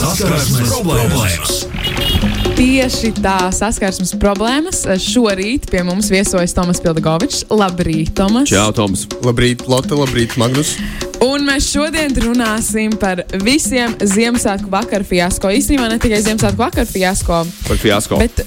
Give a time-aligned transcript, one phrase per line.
[0.00, 1.50] Saskarsmes problēmas.
[2.56, 4.80] Tieši tā saskarsmes problēmas.
[5.00, 7.42] Šorīt pie mums viesojas Tomas Pildagovičs.
[7.52, 8.48] Labrīt, Tomas!
[8.48, 9.04] Čau, Toms!
[9.24, 10.72] Labrīt, Lotte, labrīt, Magnus!
[11.20, 15.52] Un mēs šodien runāsim par visiem Ziemassvētku vakaru fiasko.
[15.52, 18.20] Īstenībā ne tikai Ziemassvētku vakaru fiasko, Par fiasko.
[18.24, 18.40] bet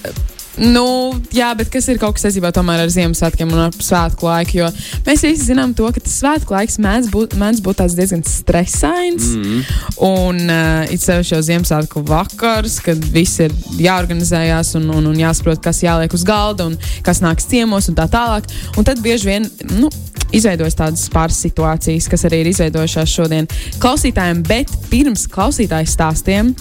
[0.61, 0.85] Nu,
[1.33, 4.59] jā, bet kas ir kaut kas saistībā ar Ziemassvētkiem un ar svētku laiku?
[4.59, 4.67] Jo
[5.07, 9.31] mēs visi zinām to, ka tas svētku laiks mēdz būt, mēdz būt diezgan stresains.
[9.33, 9.63] Mm.
[10.05, 15.61] Un uh, it sevišķi jau Ziemassvētku vakars, kad viss ir jāorganizējās un, un, un jāsaprot,
[15.63, 18.49] kas jāliek uz galda un kas nāks ciemos un tā tālāk.
[18.77, 19.49] Un tad bieži vien.
[19.73, 19.89] Nu,
[20.33, 23.45] Izveidojas tādas pāris situācijas, kas arī ir izveidojušās šodien
[23.83, 26.55] klausītājiem, bet pirms klausītāju stāstiem,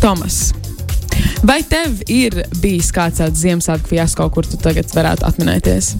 [0.00, 0.54] Tomas,
[1.46, 5.92] Vai tev ir bijis kāds tāds Ziemassvētku fiasko, kur tu tagad varētu atminēties?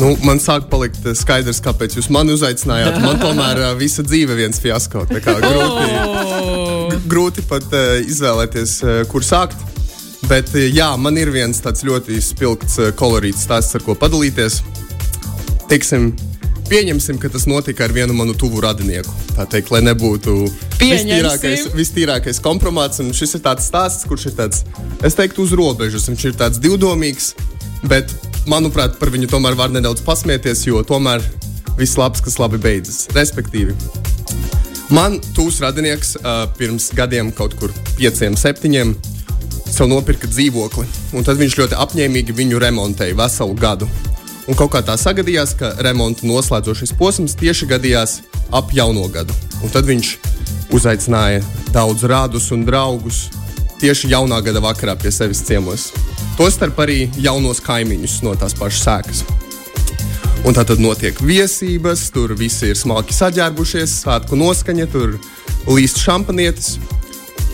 [0.00, 2.98] Nu, man sāk palikt eh, skaidrs, kāpēc jūs mani uzaicinājāt.
[3.04, 5.04] Man tomēr uh, visa dzīve ir viens fiasko.
[5.12, 6.90] Grūti, Oh!
[7.06, 9.58] grūti pat uh, izvēlēties, uh, kur sākt.
[10.30, 14.62] Bet uh, jā, man ir viens tāds ļoti spilgts, kolorīts stāsts, ar ko padalīties.
[15.70, 16.12] Teiksim,
[16.72, 19.12] pieņemsim, ka tas notika ar vienu manu tuvu radinieku.
[19.36, 20.36] Tā teikt, lai nebūtu
[20.80, 23.02] vistīrākais, vistīrākais kompromāts.
[23.04, 24.62] Un šis ir tāds stāsts, kurš ir tāds,
[25.04, 26.08] es teiktu, uz robežas.
[26.08, 27.32] Viņš ir tāds divdomīgs,
[27.88, 28.14] bet,
[28.48, 31.24] manuprāt, par viņu tomēr var nedaudz pasmieties, jo tomēr
[31.76, 33.04] viss labs, kas labi beidzas.
[33.12, 33.76] Respektīvi,
[34.96, 38.96] man tūs radinieks uh, pirms gadiem, kaut kur pieciem, septiņiem,
[39.68, 40.88] sev nopirka dzīvokli.
[41.16, 43.90] Un tad viņš ļoti apņēmīgi viņu remontēja veselu gadu.
[44.50, 48.16] Un kaut kā tā sagadījās, ka remonta noslēdzošais posms tieši gadījās
[48.50, 49.34] ap jauno gadu.
[49.62, 50.16] Un tad viņš
[50.74, 53.28] uzaicināja daudz rādus un draugus
[53.82, 55.90] tieši jaunā gada vakarā pie sevis ciemos.
[56.38, 59.22] Tostarp arī jaunos kaimiņus no tās pašas sēkas.
[60.42, 65.14] Un tā tad notiek viesības, tur visi ir smalki saģērbušies, svētku noskaņa, tur
[65.70, 66.80] līst šampanietis.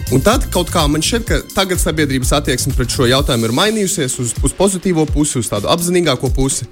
[0.09, 4.15] Un tad kaut kā man šķiet, ka tagad sabiedrības attieksme pret šo jautājumu ir mainījusies
[4.23, 6.65] uz, uz pozitīvo pusi, uz tādu apzinīgāko pusi.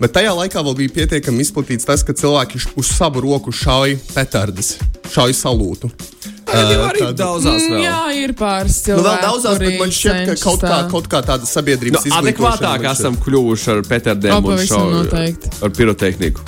[0.00, 4.72] Bet tajā laikā vēl bija pietiekami izplatīts tas, ka cilvēki uz savu roku šauj petardes,
[5.12, 5.92] šauj salūtu.
[6.50, 7.82] Tagad jau arī tad- daudzās vēl.
[7.84, 9.06] Jā, ir pāris Nu, cilvēki.
[9.06, 12.90] vēl daudzās, bet man šķiet, ka kaut kā, kaut kā tāda Nu, sabiedrības izglītošana adekvātāk
[12.90, 14.82] esam kļuvuši ar Peterdēm O, un šo,
[15.62, 16.40] ar pirotehniku.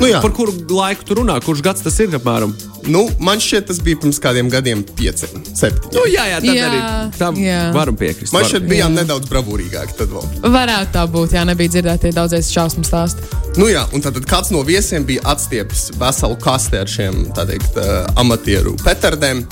[0.00, 0.18] Nu, jā.
[0.20, 1.38] Par kuru laiku tu runā?
[1.44, 2.50] Kurš gads tas ir apmēram?
[2.90, 5.94] Nu, man šķiet, tas bija pirms kādiem gadiem, pieciem, septiņiem.
[5.96, 7.60] Nu, jā, jā, tad Jā, arī tam jā.
[7.74, 8.34] varam piekrist.
[8.34, 10.28] Man šķiet, bijām nedaudz bravūrīgāki tad vēl.
[10.54, 13.28] Varētu tā būt, ja nebija dzirdēti daudzies šausmu stāsti.
[13.60, 18.02] Nu jā, un tad kāds no viesiem bija atstiepis veselu kasti ar šiem teikt, uh,
[18.20, 19.44] amatieru petardēm.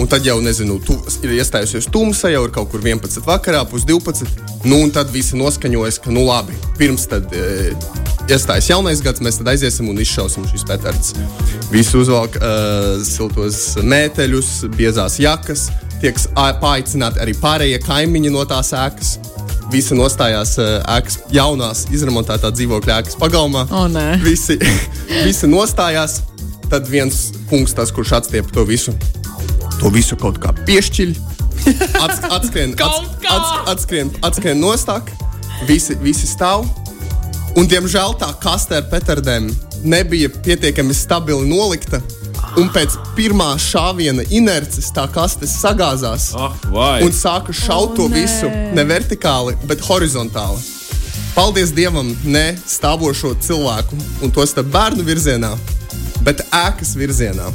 [0.00, 3.20] Un tad jau, nezinu, tu, ir iestājusies tumsa, jau ir kaut kur 11.
[3.26, 4.24] vakarā, pus 12.
[4.64, 7.74] Nu, un tad visi noskaņojas, ka, nu, labi, pirms tad e,
[8.30, 11.12] iestājas jaunais gads, mēs tad aiziesim un izšausim šīs petardas.
[11.72, 15.68] Visi uzvelk uh, siltos mēteļus, biezās jakas,
[16.02, 19.16] tiek paaicināti arī pārējie kaimiņi no tās ēkas.
[19.72, 23.66] Visi nostājās uh, ēkas, jaunās, izremontētā dzīvokļa ēkas pagalmā.
[23.72, 23.86] O.
[24.24, 24.58] Visi,
[25.26, 26.22] visi nostājās.
[26.72, 28.94] Tad viens kungs, tas, kurš atstiepa to visu,
[29.82, 31.12] to visu kaut kā piešķiļ.
[32.02, 35.10] Ats, atskrien, ats, ats, atskrien, atskrien nostāk,
[35.68, 36.64] visi, visi stāv.
[37.58, 39.50] Un, diemžēl tā kaste ar petardēm
[39.84, 42.00] nebija pietiekami stabili nolikta.
[42.58, 47.02] Un pēc pirmā šāviena inerces tā kaste sagāzās Ah, vai.
[47.04, 48.22] un sāka šaut to O, nē.
[48.24, 50.58] visu ne vertikāli, bet horizontāli.
[51.36, 55.54] Paldies Dievam, ne stāvošo cilvēku un to starp bērnu virzienā,
[56.26, 57.46] bet ēkas virzienā.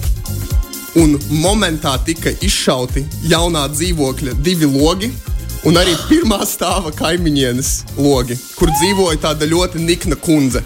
[0.97, 1.13] Un
[1.43, 5.11] momentā tika izšauti jaunā dzīvokļa divi logi.
[5.67, 10.61] Un arī pirmā stāva kaimiņienes logi, kur dzīvoja tāda ļoti nikna kundze.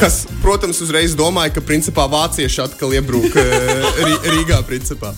[0.00, 4.58] Kas, protams, uzreiz domāja, ka principā vācieši atkal iebrūk eh, Rī- Rīgā.
[4.68, 5.12] Principā.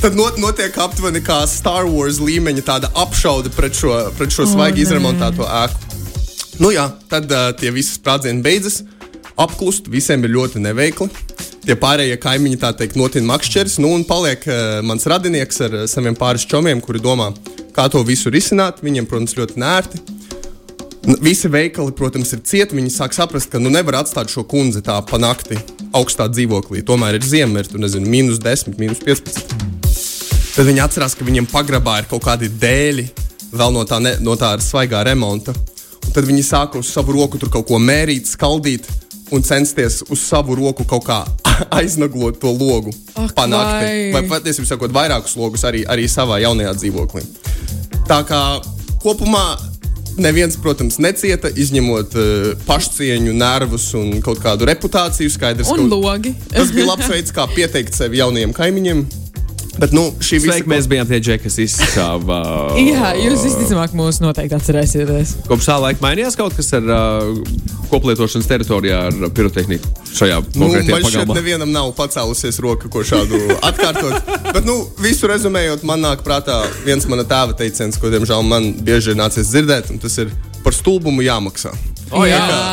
[0.00, 4.82] Tad not, notiek aptuveni kā Star Wars līmeņa tāda apšaude pret šo, pret šo svaigi
[4.82, 4.86] nē.
[4.86, 5.80] izremontēto ēku.
[6.60, 8.82] Nu jā, tad uh, tie visi sprādzieni beidzas,
[9.36, 11.08] apklust, visiem ir ļoti neveikli.
[11.66, 15.86] Tie pārējie kaimiņi tā teikt notina makšķeris, nu un paliek uh, mans radinieks ar uh,
[15.90, 17.32] saviem pāris čomiem, kuri domā,
[17.74, 18.78] kā to visu risināt.
[18.86, 19.98] Viņiem, protams, ļoti nērti.
[21.10, 22.78] N- Visi veikali, protams, ir cieti.
[22.78, 25.58] Viņi sāk saprast, ka nu nevar atstāt šo kundzi tā pa nakti
[25.90, 26.84] augstā dzīvoklī.
[26.86, 29.56] Tomēr ir ziema, ir nezinu, minus 10, minus 15.
[30.54, 33.08] Tad viņi atcerās, ka viņiem pagrabā ir kaut kādi dēļi
[33.56, 35.50] vēl no tā, ne, no tā svaigā remonta.
[36.06, 38.86] Un tad viņi sāka uz savu roku tur kaut ko mērīt, skaldīt
[39.34, 41.20] un censties uz savu roku kaut kā
[41.78, 44.12] aiznaglot to logu Ak, pa nakti.
[44.12, 44.12] vai.
[44.16, 47.24] Vai patiesībā sakot, vairākus logus arī, arī savā jaunajā dzīvoklī.
[48.06, 48.40] Tā kā
[49.02, 49.44] kopumā
[50.16, 55.28] neviens, protams, necieta, izņemot uh, pašcieņu, nervus un kaut kādu reputāciju.
[55.34, 56.32] Skaidrs, Un ka logi.
[56.52, 59.04] tas bija labs veids, kā pieteikt sevi jaunajiem kaimiņiem.
[59.76, 62.38] Bet, nu, šī visa Sveiki, mēs bijām tie džeki, kas izsāva.
[62.80, 65.34] Jā, jūs visticamāk mūs noteikti atcerēsieties.
[65.50, 67.40] Kopš tā laika mainījās kaut kas ar uh,
[67.90, 71.36] koplietošanas teritorijā ar pirotehniku šajā Nu, konkrētajā man šķiet, pagalmā.
[71.36, 74.30] nevienam nav pacēlusies roka, ko šādu atkārtot.
[74.48, 79.12] Bet, nu, visu rezumējot, man nāk prātā viens mana tēva teiciens, ko, diemžēl, man bieži
[79.12, 80.32] ir nācies dzirdēt, un tas ir
[80.64, 81.74] par stulbumu jāmaksā.
[82.14, 82.40] O, jā.
[82.40, 82.64] Jā.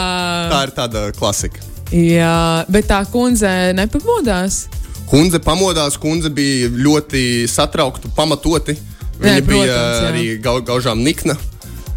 [0.53, 1.59] Tā ir tāda klasika.
[1.93, 4.63] Jā, bet tā kundze nepamodās.
[5.13, 8.73] Kundze pamodās, kundze bija ļoti satraukta, pamatoti.
[9.21, 10.07] Viņa bija protams, jā.
[10.07, 11.35] arī gau, gaužām nikna.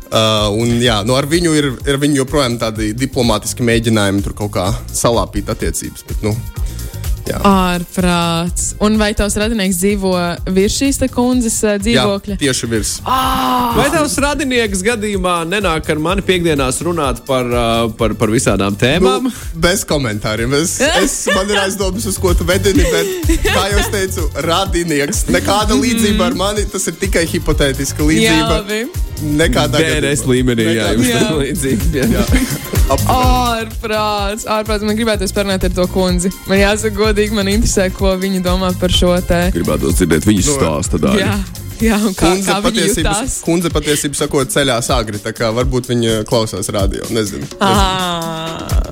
[0.06, 4.52] Uh, un, jā, nu, ar viņu ir, ir viņu joprojām tādi diplomātiski mēģinājumi tur kaut
[4.58, 6.04] kā salāpīt attiecības.
[6.10, 6.34] Bet, nu,
[7.28, 7.40] jā.
[7.46, 8.73] Ārprāts.
[8.84, 10.12] Un vai tavs radinieks dzīvo
[10.56, 12.38] virs šīs kundzes jā, dzīvokļa?
[12.40, 12.93] tieši virs.
[13.06, 19.28] Vai tavs radinieks gadījumā nenāk ar mani piekdienās runāt par, uh, par, par visādām tēmām?
[19.28, 20.55] Nu, bez komentāriem.
[20.61, 25.26] Es, es man ir aizdomas, uz ko tu vedini, bet, kā jau es teicu, radinieks.
[25.34, 29.05] Nekāda līdzība ar mani, tas ir tikai hipotētiska Jā, līdzība.
[29.16, 29.36] Labi.
[29.40, 31.20] Nekādā DNS līmenī, jā, jums Jā.
[31.24, 31.90] tā līdzīgi.
[32.04, 32.24] Jā.
[33.10, 34.84] Ārprāts, ārprāts.
[34.86, 36.30] Man gribētu parunāt ar to kundzi.
[36.46, 39.46] Man jāsaka, godīgi, man interesē, ko viņi domā par šo te.
[39.56, 41.00] Gribētu dzirdēt viņas Nu, stāstu.
[41.18, 41.34] Jā,
[41.82, 43.40] jā un kā, Kundze kā jutās.
[43.46, 45.18] kundze patiesībā sakot, ceļā sāgri.
[45.22, 47.08] Tā kā varbūt viņa klausās radio.
[47.10, 47.48] Nezinu.
[47.60, 48.86] Ah.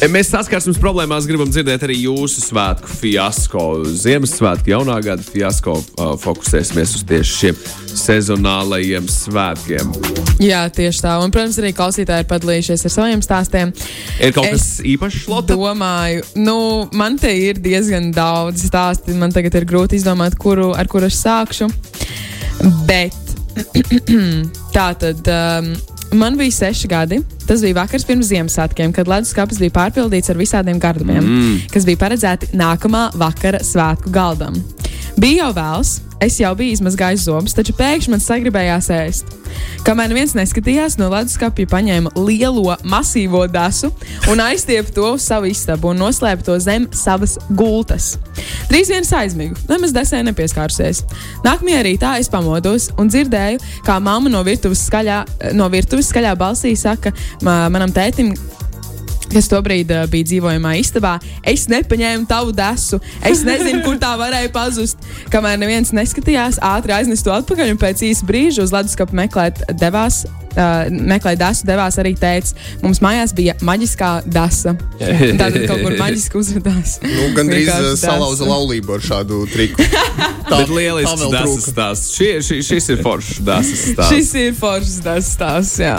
[0.00, 3.64] E, Mēs saskarsmes problēmās gribam dzirdēt arī jūsu svētku fiasko.
[4.00, 7.58] Ziemassvētku, jaunā gada fiasko uh, fokusēsimies uz tieši šiem
[8.00, 9.92] sezonālajiem svētkiem.
[10.40, 11.18] Jā, tieši tā.
[11.20, 13.74] Un, protams, arī klausītāji ir padalījušies ar saviem stāstiem.
[14.24, 15.58] Ir kaut kas Es īpašs, Lotte?
[15.60, 16.56] Domāju, nu,
[16.96, 19.12] man te ir diezgan daudz stāstu.
[19.20, 21.68] Man tagad ir grūti izdomāt, kuru, ar kuru es sākšu.
[22.88, 23.36] Bet
[24.76, 25.28] tā tad.
[25.28, 25.74] Um,
[26.12, 27.20] Man bija seši gadi.
[27.50, 31.56] Tas bija vakars pirms Ziemassvētkiem, kad leduskapis bija pārpildīts ar visādiem gardumiem, mm.
[31.74, 34.54] kas bija paredzēti nākamā vakara svētku galdam.
[35.20, 35.88] Bija jau vēls,
[36.24, 39.34] es jau biju izmazgājis zobus, taču pēkšņi man sagribējās ēst.
[39.84, 43.90] Kamēr neviens neskatījās, no leduskapja paņēma lielo, masīvo desu
[44.32, 48.14] un aizstiepa to uz savu istabu un noslēpa to zem savas gultas.
[48.70, 51.02] Drīz vien aizmigu, nemaz desē nepieskārusies.
[51.44, 55.20] Nākamajā rītā es pamodos un dzirdēju, kā mamma no virtuves skaļā,
[55.52, 57.12] no virtuves skaļā balsī saka
[57.44, 58.32] ma manam tētim,
[59.32, 61.16] kas tobrīd uh, bija dzīvojamā istabā,
[61.46, 63.00] es nepaņēmu tavu desu.
[63.26, 65.00] Es nezinu, kur tā varēja pazust.
[65.32, 70.24] Kamēr neviens neskatījās, ātri aiznesu to atpakaļ un pēc īsa brīža uz leduskapa meklēt devās.
[70.50, 74.72] Uh, meklēja dasu, devās arī teicis, mums mājās bija maģiskā dasa.
[75.40, 76.96] Tātad kaut kur maģiski uzvedās.
[77.04, 77.92] Nu, Gan drīz dasa.
[78.02, 79.86] salauza laulību ar šādu triku.
[80.50, 81.70] Tā, vēl dasas trūka.
[81.70, 82.16] stāsts.
[82.18, 84.10] Šie, šī, šis ir foršs dasas stāsts.
[84.10, 85.78] Šis ir foršs tas stāsts.
[85.78, 85.94] jā.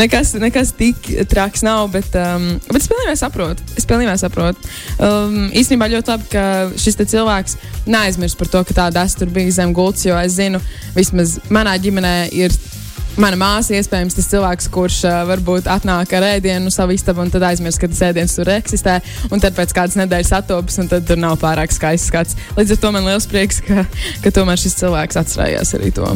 [0.00, 0.96] Nekas, nekas tik
[1.28, 3.66] traks nav, bet, um, bet es pilnībā saprotu.
[3.76, 4.72] Es pilnībā saprotu.
[4.96, 6.44] Um, īstenībā ļoti labi, ka
[6.80, 7.58] šis te cilvēks
[7.92, 10.62] neaizmirst par to, ka tā dasa tur bija zem gultas, jo es zinu,
[10.96, 12.56] vismaz manā ģimenē ir.
[13.20, 17.32] Mana māsa, iespējams, tas cilvēks, kurš uh, varbūt atnāk ar ēdienu uz savu istabu un
[17.32, 18.94] tad aizmirst, ka tas ēdiens tur eksistē.
[19.28, 22.38] Un tad pēc kādas nedēļas attopas, un tad tur nav pārāk skaists skats.
[22.56, 23.84] Līdz ar to man liels prieks, ka,
[24.24, 26.08] ka tomēr šis cilvēks atcerējās arī to.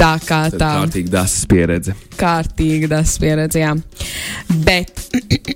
[0.00, 1.92] Tā kā Tad tā Kārtīgi dasas pieredze.
[2.16, 3.60] kārtīga tas pieredze.
[3.60, 3.74] Jā.
[4.64, 4.96] Bet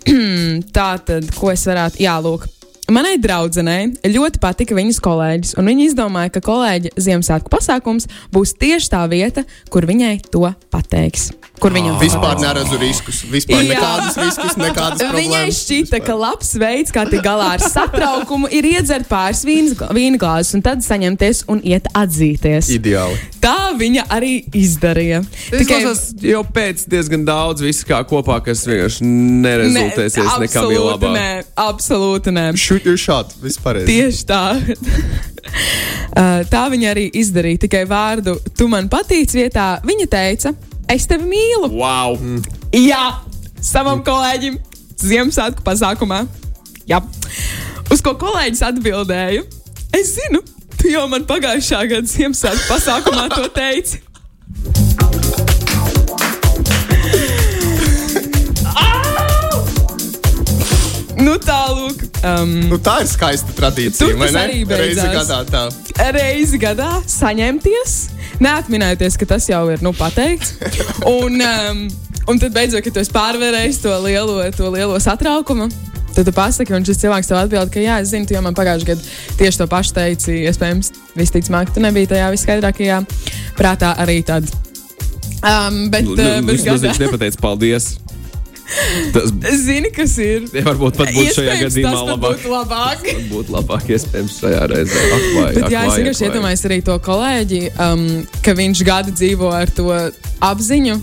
[0.77, 2.45] tā tad, ko es varētu, jā, lūk.
[2.93, 8.91] Manai draudzenei ļoti patika viņas kolēģis, un viņa izdomāja, ka kolēģa Ziemassvētku pasākums būs tieši
[8.93, 11.31] tā vieta, kur viņai to pateiks.
[11.65, 13.23] Kur viņa Vispār neredzu riskus.
[13.33, 13.69] Vispār Jā.
[13.71, 15.61] nekādus riskus, nekādas Viņai problēmas.
[15.65, 20.65] šķita, ka labs veids, kā tikt galā ar satraukumu, ir iedzert pāris vīna glāzes un
[20.67, 22.69] tad saņemties un iet atzīties.
[22.77, 23.17] Ideāli.
[23.41, 25.23] Tā viņa arī izdarīja.
[25.55, 25.81] Tikai
[26.29, 31.15] jau pēc diezgan daudz visu kā kopā, kas vienkārši nerezultēsies nekam absolūti labā.
[31.17, 31.31] Nē,
[31.65, 32.47] absolūti nē.
[32.61, 33.33] Shoot your shot.
[33.41, 33.81] Vispār.
[33.89, 34.45] Tieši tā.
[36.15, 37.61] Uh, tā viņa arī izdarīja.
[37.67, 39.75] Tikai vārdu tu man patīc vietā.
[39.85, 40.55] Viņa teica,
[40.93, 41.71] es tevi mīlu.
[41.75, 42.19] Wow!
[42.75, 43.03] Jā,
[43.65, 44.59] savam kolēģim
[45.05, 46.23] Ziemassvētku pasākumā.
[46.89, 47.01] Jā.
[47.93, 49.45] Uz ko kolēģis atbildēja?
[49.95, 50.41] Es zinu,
[50.79, 54.03] tu jau man pagājušā gada Ziemassvētku pasākumā to teici.
[61.25, 62.01] Nu, tālāk.
[62.25, 64.01] Um, Nu, tā ir skaista tradīcija.
[64.09, 64.43] Tur vai tas ne?
[64.49, 65.29] arī Reizi beidzās.
[65.29, 65.63] gadā tā.
[66.17, 67.93] reizi gadā saņemties,
[68.43, 70.57] neatminēties, ka tas jau ir nu, pateikts.
[71.11, 71.83] Un, um,
[72.31, 75.69] un tad beidzot, kad tu esi pārvarējis to lielo, to lielo satraukumu.
[76.15, 78.55] Tad tu pasaki, un šis cilvēks tev atbild, ka, jā, es zinu, tu jau man
[78.55, 80.37] pagājušajā gadā tieši to pašu teici.
[80.47, 83.01] Iespējams, visticamāk, tu nebija tajā viskaidrākajā
[83.59, 84.47] prātā arī tad.
[85.45, 87.97] Um, bet, uh, bet Viņš gadā, nepateica paldies.
[89.15, 90.47] Tas Zini, kas ir?
[90.65, 92.39] varbūt pat būtu šajā gadījumā tas labāk.
[92.39, 93.03] būtu labāk.
[93.35, 95.03] Būtu labāk, iespējams, šajā reizē.
[95.17, 98.07] Ak, vai, Bet, ak, jā, es vienkārši iedomājos arī to kolēģi, um,
[98.45, 99.91] ka viņš gadu dzīvo ar to
[100.45, 100.97] apziņu,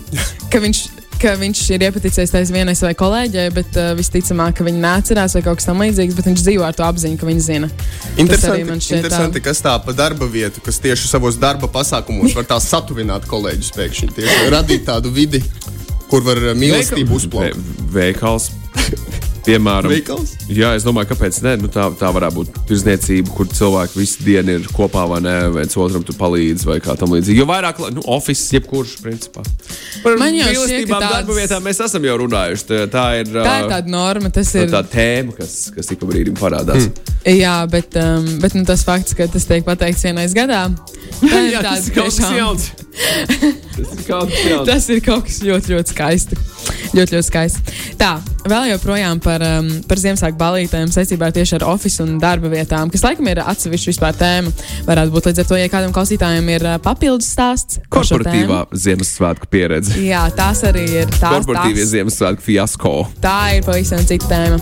[0.52, 0.80] ka viņš,
[1.22, 5.44] ka viņš ir iepaticies taisa vienai savai kolēģei, bet uh, visticamāk, ka viņa neatcerās vai
[5.46, 7.70] kaut kas tamlīdzīgs, bet viņš dzīvo ar to apziņu, ka viņa zina.
[7.70, 9.02] Tas Interesanti, šķiet tā.
[9.04, 13.70] interesanti kas tā pa darba vietu, kas tieši savos darba pasākumos var tā satuvināt kolēģus
[13.78, 14.10] pēkšņi.
[14.18, 15.42] Tieši radīt tādu vidi,
[16.12, 17.56] kur var uh, mīlestību uzplaukt.
[17.56, 18.50] Ve- Veikals.
[19.42, 20.36] Piemēram, Veikals?
[20.54, 21.56] Jā, es domāju, kāpēc ne?
[21.58, 25.32] Nu, tā, tā varētu būt tirzniecība, kur cilvēki visu dienu ir kopā, vai ne?
[25.50, 27.40] viens otram palīdz, vai kā tam līdzīgi.
[27.42, 29.42] Jo vairāk, nu, oficiāls, jebkurš, principā.
[30.04, 32.68] Par Man jau šķiet, ka tāds- darba vietām mēs esam jau runājuši.
[32.70, 34.70] Tā, tā ir, Tā ir tāda norma, tas ir.
[34.70, 36.86] tā tēma, kas, kas ik pa brīdim parādās.
[36.86, 37.18] Mm.
[37.40, 40.68] Jā, bet, um, bet nu, tas fakts, ka tas tiek pateikts vienreiz gadā,
[41.18, 42.70] tā ir Jā, ir kaut kas jauns.
[42.92, 44.66] Tas ir jauns.
[44.68, 46.38] Tas ir kaut kas ļoti, ļoti skaisti.
[46.92, 47.74] Ļoti, ļoti skaisti.
[48.00, 48.10] Tā,
[48.48, 53.04] vēl joprojām par, um, par Ziemassvētku balītēm saistībā tieši ar oficiālu un darba vietām, kas
[53.06, 54.52] laikam ir atsevišķa vispār tēma.
[54.88, 57.80] Varētu būt līdz ar to, ja kādam klausītājam ir uh, papildus stāsts.
[57.92, 59.96] Korporatīvā Ziemassvētku pieredze.
[60.04, 61.88] Jā, tās arī ir tās Korporatīvie.
[61.96, 62.94] Ziemassvētku fiasko.
[63.24, 64.60] Tā ir pavisam cita tēma.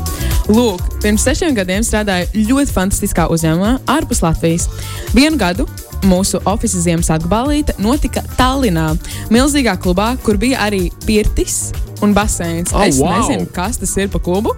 [0.51, 4.71] Lūk, pirms sešiem gadiem strādāju ļoti fantastiskā uzņēmumā ārpus Latvijas.
[5.15, 5.67] Vienu gadu
[6.09, 8.93] mūsu oficiālā Ziemassvētku balīte notika Tallinā,
[9.33, 11.71] milzīgā klubā, kur bija arī pirtis.
[12.01, 12.71] Un baseins.
[12.73, 13.11] Oh, es wow.
[13.13, 14.55] nezinu, kas tas ir pa klubu,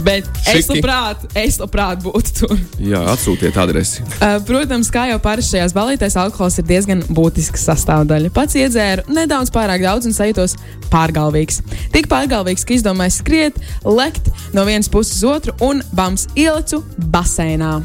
[0.00, 0.78] bet es Šiki.
[0.78, 2.54] labprāt, es labprāt būtu tur.
[2.80, 4.00] Jā, atsūtiet adresi.
[4.16, 8.32] Uh, Protams, kā jau parasti šajās balītēs, alkohols ir diezgan būtisks sastāvdaļa.
[8.32, 10.56] Pats iedzēru nedaudz pārāk daudz un sajūtos
[10.88, 11.60] pārgalvīgs.
[11.92, 16.80] Tik pārgalvīgs, ka izdomāju skriet, lekt no vienas puses uz otru un bams ielicu
[17.12, 17.82] baseinā.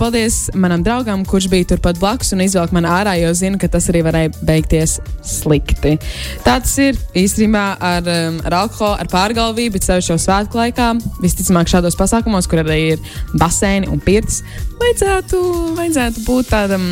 [0.00, 3.88] Paldies manam draugam, kurš bija turpat blakus un izvilka man ārā, jo zinu, ka tas
[3.92, 5.96] arī varēja beigties slikti.
[6.44, 10.92] Tā tas ir īstenībā ar, um, ar alkoholu, ar pārgalvību, bet sevišķi jau svētku laikā.
[11.22, 13.06] Visticamāk, šādos pasākumos, kur arī ir
[13.40, 14.42] baseini un pirts,
[14.80, 15.38] vajadzētu,
[15.78, 16.84] vajadzētu būt tādam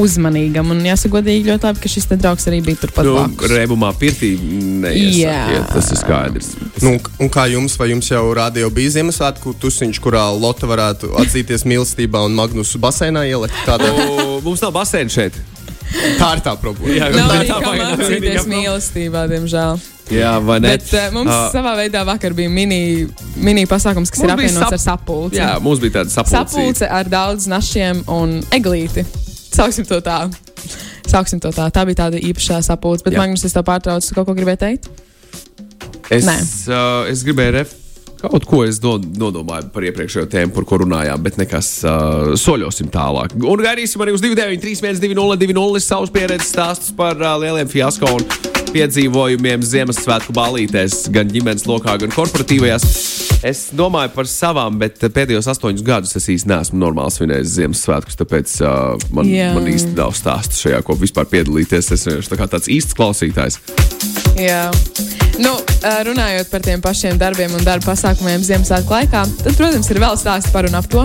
[0.00, 0.70] uzmanīgam.
[0.74, 3.16] Un jāsaka, godīgi, ļoti labi, ka šis draugs arī bija turpat Nu.
[3.50, 5.64] Rēbumā pirtī neiesakiet, Jā.
[5.72, 6.50] tas ir skaidrs.
[6.84, 11.64] Nu, un kā jums, vai jums jau rādīja, bija Ziemassvētku tusiņš, kurā Lotte varētu atzīties
[11.64, 13.56] mīlestībā un Magnusu basēnā ielikt?
[13.66, 13.90] Kādā?
[14.10, 15.36] O, Mums nav basēna šeit.
[16.18, 16.92] Tā ir tā problēma.
[16.98, 18.56] Jā, Nav tā arī tā mācīties vienīgā problēma.
[18.56, 19.78] mīlestībā, diemžēl.
[20.12, 20.70] Jā, vai ne?
[20.76, 23.06] Bet uh, mums uh, savā veidā vakar bija mini,
[23.42, 25.40] mini pasākums, kas ir apvienots sap- ar sapulci.
[25.40, 26.36] Jā, mums bija tāda sapulce.
[26.36, 29.02] sapulce ar daudz našiem un eglīti.
[29.56, 30.20] Sauksim to tā.
[31.10, 31.66] Sauksim to tā.
[31.74, 33.02] Tā bija tāda īpašā sapulce.
[33.06, 33.18] Bet.
[33.18, 34.88] Magnus, es tev pārtraucu, tu kaut ko gribēji teikt?
[36.10, 36.38] Es, Nē.
[36.70, 37.74] uh, es gribēju ref...
[38.22, 42.88] kaut ko es no, nodomāju par iepriekšējo tēmu, par ko runājām, bet nekas uh, soļosim
[42.94, 43.34] tālāk.
[43.38, 49.62] Un gaidīsim arī uz 293, 202, savus pieredzes stāstus par uh, lieliem fiasko un piedzīvojumiem
[49.64, 52.84] Ziemassvētku balītēs, gan ģimenes lokā, gan korporatīvajās.
[53.46, 58.56] Es domāju par savām, bet pēdējos astoņus gadus es īstenībā neesmu normāli svinējis Ziemassvētkus, tāpēc
[58.64, 59.52] uh, man, Jā.
[59.56, 61.92] man īsti nav stāstu šajā, ko vispār piedalīties.
[61.96, 63.60] Es vienkārši tā tāds īsts klausītājs.
[64.36, 64.68] Jā.
[65.36, 65.52] Nu,
[65.84, 70.52] runājot par tiem pašiem darbiem un darba pasākumiem Ziemassvētku laikā, tad, protams, ir vēl stāsts
[70.52, 71.04] par un ap to.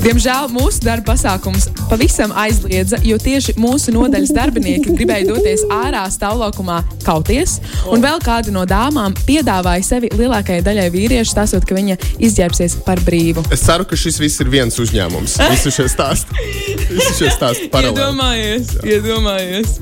[0.00, 6.78] Diemžēl mūsu darba pasākums pavisam aizliedza, jo tieši mūsu nodaļas darbinieki gribēja doties ārā stāvlaukumā
[7.04, 7.58] kauties,
[7.92, 13.04] un vēl kāda no dāmām piedāvāja sevi lielākajai daļai vīriešu, stāstot, ka viņa izģērbsies par
[13.04, 13.44] brīvu.
[13.52, 15.36] Es ceru, ka šis viss ir viens uzņēmums.
[15.52, 16.50] Visi šie stāsti.
[16.88, 18.00] Visi šie stāsti paralēli.
[18.00, 19.80] Iedomājies, iedomājies.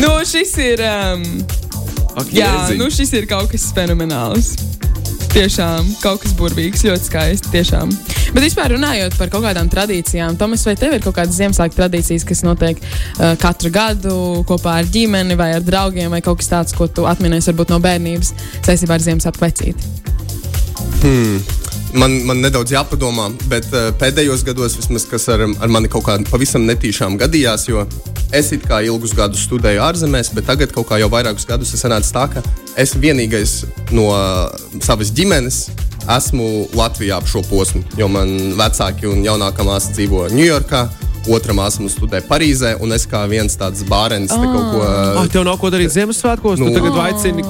[0.00, 0.80] Nu, šis ir.
[0.84, 1.24] Um,
[2.18, 2.80] Ak, Jā, Jēziņ.
[2.80, 4.56] nu šis ir kaut kas fenomenāls.
[5.30, 7.52] Tiešām kaut kas burvīgs, ļoti skaisti.
[7.52, 7.92] Tiešām.
[8.34, 12.26] Bet vispār runājot par kaut kādām tradīcijām, Tomas, vai tev ir kaut kādas Ziemassvētku tradīcijas,
[12.26, 16.74] kas notiek uh, katru gadu kopā ar ģimeni vai ar draugiem, vai kaut kas tāds,
[16.74, 18.34] ko tu atminies varbūt no bērnības
[18.66, 19.90] saistībā ar Ziemassvētku vecīti?
[21.94, 26.18] Man, man nedaudz jāpadomā, bet uh, pēdējos gados, vismaz, kas ar, ar mani kaut kā
[26.30, 27.86] pavisam netīšām gadījās, jo
[28.32, 31.80] es it kā ilgus gadus studēju ārzemēs, bet tagad kaut kā jau vairākus gadus ir
[31.82, 32.42] sanācis tā, ka
[32.78, 33.64] es vienīgais
[33.96, 34.48] no uh,
[34.82, 35.64] savas ģimenes
[36.10, 37.82] esmu Latvijā ap šo posmu.
[37.98, 40.88] Jo man vecāki un jaunākā māsa dzīvo Ņujorkā.
[41.30, 44.80] Otra māsa mums studē Parīzē, un es kā viens tāds bērns te kaut ko
[45.20, 46.56] Ah, tev nav ko darīt Ziemassvētkos.
[46.58, 46.72] Nu, Nu.
[46.72, 47.44] tu tagad aicini,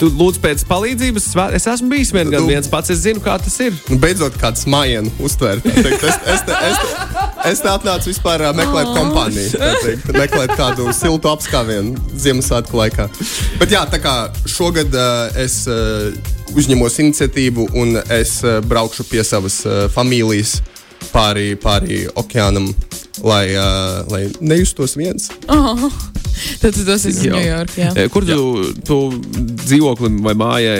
[0.00, 1.28] tu lūdz pēc palīdzības.
[1.56, 2.48] Es esmu bijis vien gan Nu.
[2.50, 3.76] viens pats, es zinu, kā tas ir.
[3.90, 5.66] Nu, beidzot, kāds mājiņu uztvērt.
[5.70, 10.54] Es, es, te, es, te, es te atnācu vispār ā, meklēt kompāniju, tā teikt, meklēt
[10.58, 13.08] kādu siltu apskāvienu Ziemassvētku laikā.
[13.60, 14.14] Bet jā, tā kā
[14.48, 16.08] šogad uh, es uh,
[16.56, 20.58] uzņemos iniciatīvu un es uh, braukšu pie savas uh, familijas
[21.12, 22.70] pāri, pāri okeānam,
[23.24, 25.28] lai, uh, lai nejustos viens.
[25.50, 25.88] Oh,
[26.62, 27.34] tad tu dosies uz Jā.
[27.36, 27.80] Ņujorku.
[27.82, 28.06] jā.
[28.12, 28.44] Kur tu,
[28.86, 28.98] tu
[29.64, 30.76] dzīvoklim vai mājai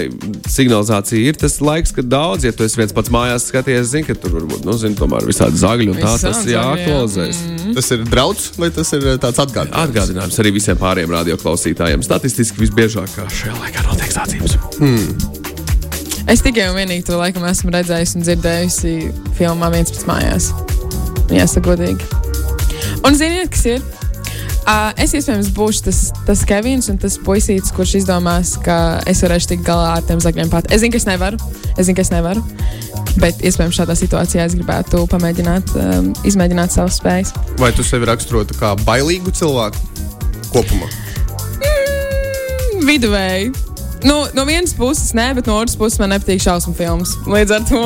[0.50, 4.16] signalizācija ir tas laiks, kad daudz, ja tu esi viens pats mājās skaties, zini, ka
[4.20, 6.62] tur varbūt, nu, zini, tomēr visādi zagļi un tā, Visādi tas zagļi, jā.
[6.68, 7.42] jāaktualizēs.
[7.76, 9.82] Tas ir draudz vai tas ir tāds atgādinājums?
[9.84, 12.06] Atgādinājums arī visiem pārējiem radioklausītājiem.
[12.06, 14.58] Statistiski visbiežāk šajā laikā notiek sacības.
[16.30, 18.90] Es tikai un vienīgi to laikam esmu redzējusi un dzirdējusi
[19.34, 20.44] filmā viens pēc mājās.
[21.34, 22.06] Jāsaka, godīgi.
[23.02, 23.80] Un ziniet, kas ir?
[24.60, 29.50] Uh, es iespējams būšu tas, tas Kevins un tas puisītis, kurš izdomās, ka es varēšu
[29.54, 30.68] tikt galā ar tiem zagļiem pat.
[30.70, 31.40] Es zinu, ka es nevaru.
[31.74, 32.44] Es zinu, ka es nevaru.
[33.18, 37.34] Bet iespējams šādā situācijā es gribētu pamēģināt, um, izmēģināt savas spējas.
[37.58, 39.82] Vai tu sevi raksturotu kā bailīgu cilvēku
[40.54, 40.92] kopumā?
[41.58, 43.69] Mm, viduvēji.
[44.04, 47.12] Nu, no vienas puses, nē, bet no otras puses man nepatīk šausmu filmas.
[47.28, 47.80] Līdz ar to,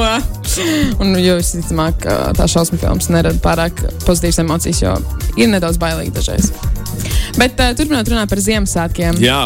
[1.03, 4.95] un jo visticamāk, ka tā šausmu filmas nerada pārāk pozitīvas emocijas, jo
[5.41, 6.53] ir nedaudz bailīgi dažreiz.
[7.41, 9.23] Bet uh, turpinot runāt par Ziemassvētkiem.
[9.25, 9.43] Jā,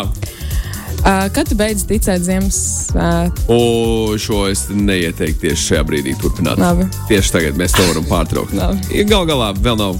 [0.98, 3.44] Uh, kad tu beidz ticēt Ziemassvētkiem?
[3.54, 6.58] un šo es neieteiktu tieši šajā brīdī turpināt.
[6.58, 6.88] Labi.
[7.06, 8.50] Tieši tagad mēs to varam pārtraukt.
[8.58, 9.04] Labi.
[9.06, 9.94] Gal galā vēl nav.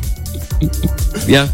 [1.31, 1.45] Jā,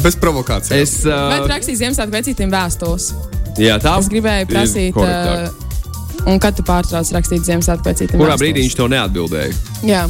[0.00, 0.80] Bez provokācijas.
[0.80, 0.96] es.
[1.04, 3.10] Tu Uh, rakstīji Ziemassvētku vecītiem vēstules?
[3.58, 5.48] Jā, tā Es gribēju prasīt, uh,
[6.30, 8.42] un kad tu pārtrauc rakstīt Ziemassvētku vecītiem Kurā vēstules?
[8.42, 9.52] brīdī viņš to neatbildēja?
[9.86, 10.04] Jā.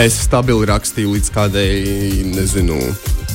[0.00, 1.66] Es stabili rakstīju līdz kādai,
[2.32, 2.78] nezinu,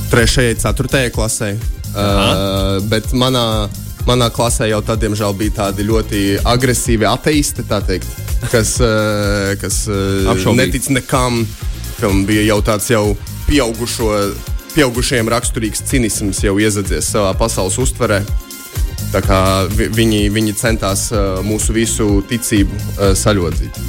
[0.09, 1.51] trešajai, ceturtajai klasē.
[1.97, 3.67] Uh, bet manā,
[4.09, 8.09] manā klasē jau tad, diemžēl, bija tādi ļoti agresīvi ateisti, tā teikt,
[8.51, 11.43] kas, uh, kas uh, netic nekam,
[12.01, 13.05] kam bija jau tāds jau
[13.47, 14.11] pieaugušo,
[14.75, 18.21] pieaugušiem raksturīgs cinisms jau iezadzies savā pasaules uztverē.
[19.07, 19.39] Tā kā
[19.71, 23.79] vi, viņi, viņi centās uh, mūsu visu ticību uh, saļodzīt.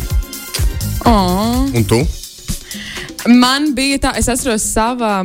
[1.09, 1.67] Oh.
[1.75, 1.99] Un tu?
[3.29, 5.21] Man bija tā, es atceros, sava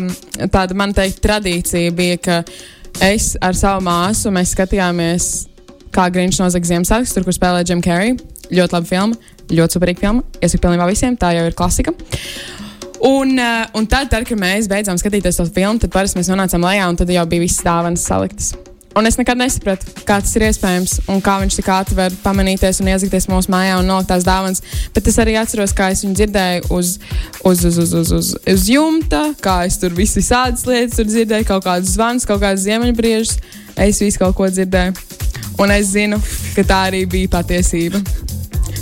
[0.51, 2.39] tāda, man teikt, tradīcija bija, ka
[3.05, 5.29] es ar savu māsu mēs skatījāmies,
[5.93, 8.17] kā Grīņš nozaga Ziemassvētkus, tur, kur spēlē Jim Carrey.
[8.53, 10.25] Ļoti laba filma, ļoti superīga filma.
[10.41, 11.93] Iesaku pilnībā visiem, tā jau ir klasika.
[13.03, 16.89] Un, un tad, tad, kad mēs beidzām skatīties to filmu, tad parasti mēs nonācām lejā,
[16.89, 18.53] un tad jau bija visas dāvanas saliktas.
[18.93, 22.81] Un es nekad nesapratu, kā tas ir iespējams un kā viņš tik ātri var pamanīties
[22.83, 24.61] un iezagties mūsu mājā un nolikt tās dāvanas.
[24.93, 26.93] Bet es arī atceros, kā es viņu dzirdēju uz,
[27.41, 31.49] uz, uz, uz, uz, uz, uz jumta, kā es tur visu visādas lietas tur dzirdēju,
[31.49, 33.39] kaut kādus zvanus, kaut kādas ziemeļbriežus.
[33.81, 34.93] Es visu kaut ko dzirdēju.
[35.63, 36.21] Un es zinu,
[36.53, 38.01] ka tā arī bija patiesība.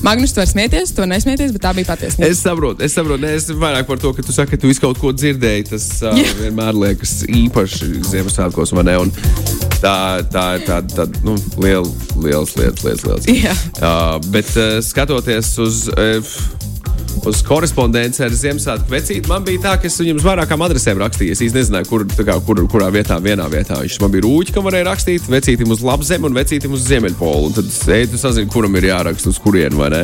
[0.01, 2.25] Magnus, tu vari smieties, tu nesmieties, bet tā bija patiesība.
[2.31, 4.81] Es saprotu, es saprotu, ne, es vairāk par to, ka tu saki, ka tu visu
[4.81, 5.67] kaut ko dzirdēji.
[5.69, 6.31] Tas uh, Jā.
[6.39, 8.97] vienmēr liekas īpaši Ziemassvētkos, vai ne?
[9.05, 9.13] Un
[9.77, 9.93] tā,
[10.33, 11.85] tā ir tāda tā, nu, liela,
[12.17, 13.29] lielas lietas, lietas, lietas.
[13.29, 13.53] Jā.
[13.77, 15.85] Uh, bet uh, skatoties uz.
[15.93, 16.69] Uh,
[17.27, 21.35] Uz korespondenci ar Ziemassvētku vecīti man bija tā, ka es viņam uz vairākām adresēm rakstīju.
[21.35, 23.77] Es īsti nezināju, kur, tā kā, kur, kurā vietā, vienā vietā.
[23.83, 27.51] Viņš man bija rūķi, kam varēja rakstīt, vecītim uz labzemi un vecītim uz ziemeļpolu.
[27.51, 30.03] Un tad es eju, tu sazini, kuram ir jāraksta, uz kurienu, vai ne?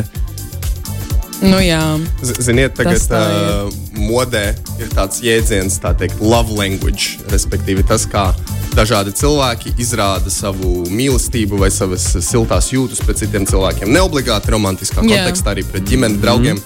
[1.42, 1.82] Nu, jā.
[2.26, 7.20] Z- Ziniet, tagad Tas tā uh, modē ir tāds jēdziens, tā teikt, love language.
[7.30, 8.32] Respektīvi, tas, kā
[8.78, 13.90] dažādi cilvēki izrāda savu mīlestību vai savas siltās jūtas pret citiem cilvēkiem.
[13.94, 15.10] Ne obligāti romantiskā Jā.
[15.14, 16.62] kontekstā, arī pret ģimeni, draugiem.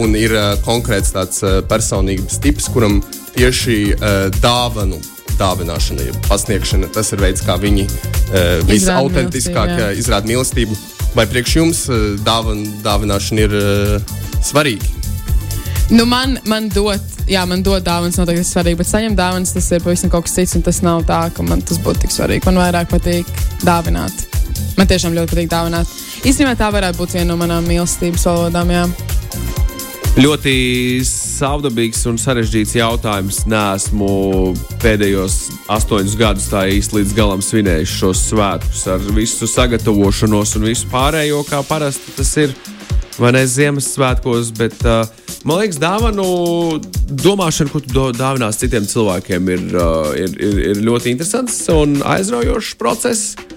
[0.00, 3.00] Un ir uh, konkrēts tāds uh, personības tips, kuram
[3.36, 5.00] tieši uh, dāvanu.
[5.32, 10.76] Dāvināšana, ja pasniegšana, tas ir veids, kā viņi uh, visautentiskāk izrāda mīlestību.
[11.16, 14.86] Vai priekš jums uh, dāvan, dāvināšana ir uh, svarīga?
[15.92, 19.66] Nu, man, man dot, jā, man dod dāvanas, noteikti ir svarīgi, bet saņemt dāvanas tas
[19.72, 22.46] ir pavisam kaut kas cits, un tas nav tā, ka man tas būtu tik svarīgi.
[22.48, 23.28] Man vairāk patīk
[23.66, 24.24] dāvināt.
[24.78, 25.90] Man tiešām ļoti patīk dāvināt.
[26.22, 28.72] Īstenībā tā varētu būt viena no manām mīlestības valodām.
[28.72, 28.86] Jā.
[30.12, 33.38] Ļoti savdabīgs un sarežģīts jautājums.
[33.48, 34.08] Nesmu
[34.82, 35.36] pēdējos
[35.72, 41.40] astoņus gadus tā īsti līdz galam svinējis šos svētkus ar visu sagatavošanos un visu pārējo,
[41.48, 42.52] kā parasti tas ir.
[43.16, 45.08] Vai ne Ziemassvētkos, bet uh,
[45.48, 46.26] man liekas, dāvanu
[47.08, 52.76] domāšana, ko tu dāvinās citiem cilvēkiem, ir, uh, ir, ir, ir ļoti interesants un aizraujošs
[52.80, 53.51] process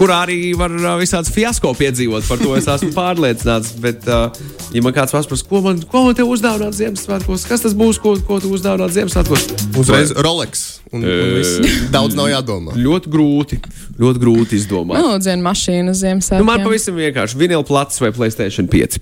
[0.00, 2.26] kurā arī var visādas fiasko piedzīvot.
[2.28, 3.74] Par to es esmu pārliecināts.
[3.82, 4.30] Bet, uh,
[4.74, 8.16] ja man kāds prasa, ko man, ko man te uzdāvināt Ziemassvētkos, kas tas būs, ko,
[8.26, 9.48] ko tu uzdāvināt Ziemassvētkos?
[9.80, 10.66] Uzreiz Rolex.
[10.90, 11.60] Un, un viss.
[11.94, 12.74] Daudz nav jādomā.
[12.74, 13.60] Ļoti grūti,
[14.00, 15.04] ļoti grūti izdomāt.
[15.22, 16.42] Viena mašīna uz Ziemassvētkiem.
[16.42, 18.98] Nu, man pavisam vienkārši vinila plats vai Playstation 5.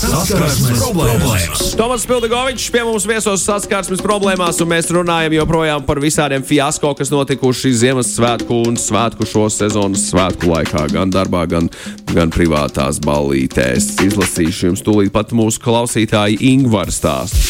[0.08, 1.64] Saskarsmes problēmas.
[1.76, 7.12] Tomas Pildegovičs pie mums viesos saskarsmes problēmās, un mēs runājam joprojām par visādiem fiasko, kas
[7.12, 11.68] notikuši Ziemassvētku un Svētku šo sezonas svētku laikā, gan darbā, gan,
[12.14, 13.98] gan privātās ballītēs.
[14.08, 17.44] Izlasīšu jums tūlīt pat mūsu klausītāju Ingvaru stāstu.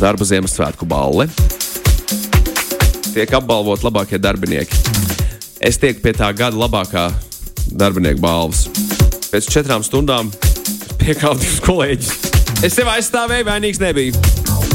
[0.00, 1.28] darba Ziemassvētku balli.
[3.12, 4.76] Tiek apbalvot labākie darbinieki.
[5.60, 7.10] Es tieku pie tā gada labākā
[7.68, 8.70] darbinieku balvas.
[9.30, 10.32] Pēc četrām stundām
[11.00, 12.12] piekāpju divus kolēģus.
[12.66, 14.20] Es sev aizstāvēju, vainīgs nebiju.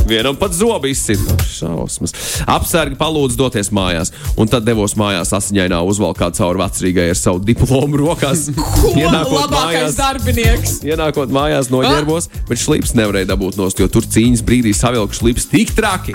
[0.05, 1.33] Vienam pat zobu izsita.
[1.49, 2.13] Šausmas.
[2.49, 7.97] Apsargi palūdza doties mājās, un tad devos mājās asiņainā uzvalkā cauri vecrīgai ar savu diplomu
[8.03, 8.47] rokās.
[9.01, 10.75] Ienākot labākais darbinieks.
[10.85, 15.73] Ienākot mājās, noģērbos, bet šlips nevarēja dabūt nost, jo tur cīņas brīdī savilka šlips tik
[15.77, 16.13] traki,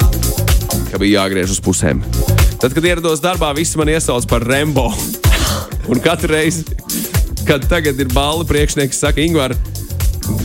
[0.92, 2.04] ka bija jāgriež uz pusēm.
[2.60, 4.86] Tad, kad ierados darbā, visi man iesauc par Rembo.
[5.90, 6.62] Un katru reizi,
[7.48, 9.58] kad tagad ir balva priekšnieks, saka, Ingūna,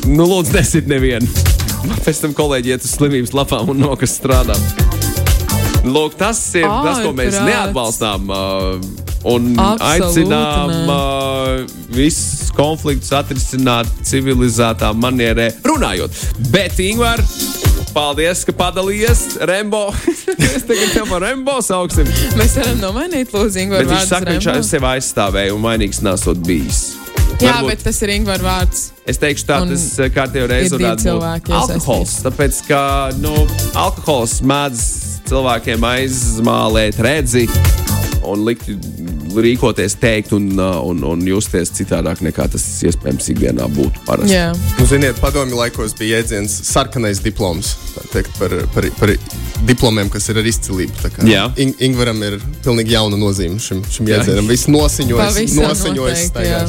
[0.09, 1.27] nu lūdzu, nesit nevienu.
[2.05, 4.57] Pēc tam kolēģi iet uz slimības lapām un nokas strādā.
[5.85, 7.45] Lūk, tas ir Ai, tas, ko mēs prāts.
[7.45, 8.31] neatbalstām.
[8.33, 16.17] Uh, un Absolūti aicinām uh, visus konfliktus atrisināt civilizētā manierē, runājot.
[16.53, 17.21] Bet, Ingūna,
[17.93, 19.87] paldies, ka padalījies Rembo.
[20.55, 22.09] es tagad tev par Rembo sauksim.
[22.39, 26.85] Mēs varam nomainīt, lūdzu, Bet viņš saka, ka viņš sev aizstāvēja un vainīgs nesot bijis.
[27.35, 28.83] Jā, Varbūt- bet tas ir Ingūru vārds.
[29.05, 32.13] Es teikšu, tā Un tas eh, ir varētu būt cilvēki alkohols.
[32.25, 32.81] Tāpēc, ka
[33.19, 33.33] nu,
[33.75, 34.83] alkohols mēdz
[35.29, 37.47] cilvēkiem aizmālēt redzi
[38.25, 38.69] un likt
[39.43, 44.35] rīkoties, teikt un, uh, un, un justies citādāk nekā tas iespējams ikdienā būtu parasti.
[44.35, 44.51] Jā.
[44.79, 47.75] Nu, ziniet, padomju laikos bija jēdziens sarkanais diploms
[48.13, 49.11] teikt, par, par, par
[49.67, 51.11] diplomiem, kas ir ar izcilību.
[51.29, 51.45] Jā.
[51.61, 54.47] In, Ingvaram ir pilnīgi jauna nozīme šim, šim jēdzienam.
[54.51, 56.23] Viss nosiņojas, nosiņojas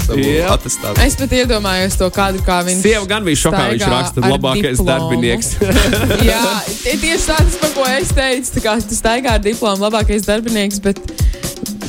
[0.06, 0.48] savu Jā.
[0.54, 1.02] atestātu.
[1.04, 2.82] Es pat iedomājos to kadru, kā viņš.
[2.86, 4.90] Sieva gan bija šokā, viņš raksta, labākais diplomu.
[4.92, 5.52] darbinieks.
[6.30, 6.42] Jā,
[6.82, 8.54] tie- tieši tas, par ko es teicu.
[8.56, 11.00] Tā kā tas staigā ar diplomu, labākais darbinieks, bet,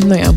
[0.06, 0.34] nu jā.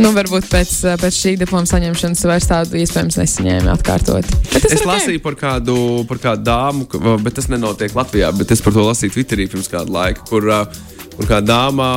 [0.00, 4.28] Nu, varbūt pēc, pēc šī diploma saņemšanas vairs tādu iespējams nesaņēmu atkārtot.
[4.52, 4.90] Es ir ok.
[4.90, 5.78] lasīju par kādu,
[6.10, 8.32] par kādu dāmu, bet tas nenotiek Latvijā.
[8.36, 11.88] Bet es par to lasīju Twitterī pirms kāda laika, kur, uh, kur kāda dāma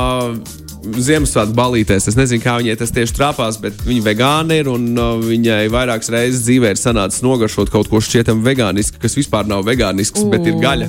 [0.80, 2.08] Ziemassvētku balītēs.
[2.08, 6.08] Es nezinu, kā viņai tas tieši trāpās, bet viņa vegāna ir un uh, viņai vairākas
[6.14, 10.56] reizes dzīvē ir sanācis nogaršot kaut ko šķietam vegānisku, kas vispār nav vegānisks, bet ir
[10.62, 10.88] gaļa.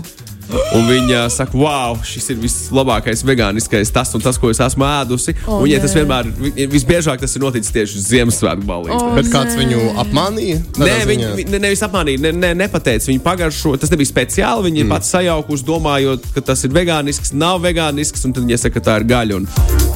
[0.76, 5.34] Un viņa saka, wow, šis ir vislabākais vegāniskais tas un tas, ko es esmu ēdusi.
[5.48, 6.02] O, un viņai tas nē.
[6.02, 9.02] vienmēr, vi- visbiežāk tas ir noticis tieši Ziemassvētku balītēs.
[9.02, 9.62] O, Bet kāds nē.
[9.64, 10.58] viņu apmānīja?
[10.82, 11.36] Nē, viņi ziņā?
[11.40, 13.08] vi, ne, nevis apmānīja, ne, ne, nepateica.
[13.12, 14.68] Viņa pagaršo, tas nebija speciāli.
[14.72, 14.90] Viņa mm.
[14.96, 18.98] pats sajaukusi, domājot, ka tas ir vegānisks, nav vegānisks, un tad viņa saka, ka tā
[19.02, 19.40] ir gaļa.
[19.42, 19.48] Un,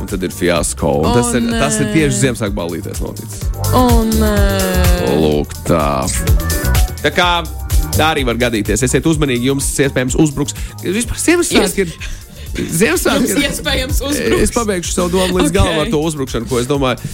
[0.02, 0.94] un tad ir fiasko.
[1.02, 1.94] Un O, tas, ir, tas ir nē.
[1.96, 3.44] tieši Ziemassvētku balītēs noticis.
[3.74, 5.86] Un, uh, Lūk, tā.
[7.04, 7.30] Tā kā
[7.98, 8.84] tā arī var gadīties.
[8.88, 10.56] Esiet uzmanīgi, jums iespējams uzbruks.
[10.84, 11.94] Vispār Ziemassvētki ir.
[12.56, 13.44] Ziemassvētki ir.
[13.50, 14.44] iespējams uzbruks.
[14.48, 15.54] Es pabeigšu savu domu līdz Ok.
[15.54, 15.58] okay.
[15.60, 17.14] galam ar to uzbrukšanu, ko es domāju.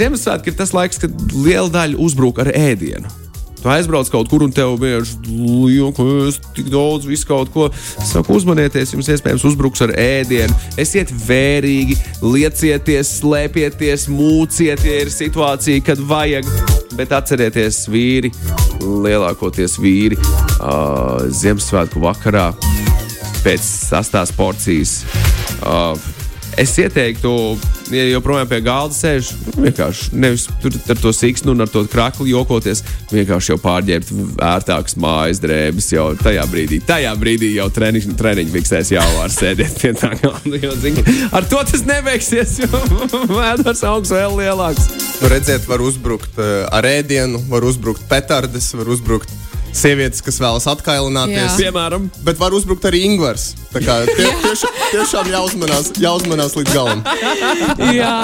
[0.00, 3.25] Ziemassvētki ir tas laiks, kad liela daļa uzbruk ar ēdienu.
[3.66, 7.64] Tu aizbrauc kaut kur un tev vienkārši liekas, tik daudz, visu kaut ko.
[8.06, 10.54] Saku, uzmanieties, jums iespējams uzbruks ar ēdienu.
[10.78, 16.46] Esiet vērīgi, liecieties, slēpieties, mūciet, ja ir situācija, kad vajag.
[16.94, 18.30] Bet atcerieties, vīri,
[18.86, 22.52] lielākoties vīri, uh, Ziemassvētku vakarā
[23.42, 25.00] pēc sastās porcijas.
[25.58, 25.98] Uh,
[26.56, 27.30] es ieteiktu,
[27.92, 32.30] ja joprojām pie galda sēž, vienkārši nevis tur ar to siksnu un ar to krakli
[32.32, 34.12] jokoties, vienkārši jau pārģērbt
[34.46, 36.80] ērtākas mājas drēbes jau tajā brīdī.
[36.86, 40.60] Tajā brīdī jau treniņš, treniņš fiksēs jau ar sēdēt pie tā galda.
[40.62, 41.04] Jo, zini,
[41.36, 42.82] ar to tas nebeigsies, jo
[43.38, 44.88] mēdars augsts vēl lielāks.
[45.20, 49.32] Nu, redziet, var uzbrukt uh, ar ēdienu, var uzbrukt petardes, var uzbrukt
[49.76, 51.58] sievietes, kas vēlas atkailināties.
[51.60, 51.66] Jā.
[51.66, 53.52] Piemēram, Bet var uzbrukt arī Ingūns.
[53.76, 57.02] Tie, tieši, tiešām jāuzmanās, jāuzmanās līdz galam.
[57.92, 58.14] jā,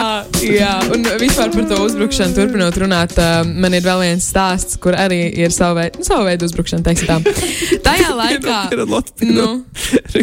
[0.41, 4.97] jā, un vispār par to uzbrukšanu turpinot runāt, uh, man ir vēl viens stāsts, kur
[4.97, 7.21] arī ir sava veida, sava veida uzbrukšana, teiksim tā.
[7.85, 8.59] Tajā laikā,
[9.29, 9.49] nu,